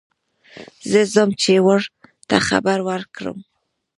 زه 0.89 1.01
ځم 1.13 1.29
چې 1.41 1.53
ور 1.65 1.81
ته 2.27 2.35
خبر 2.47 2.77
ور 2.87 3.01
کړم. 3.15 3.37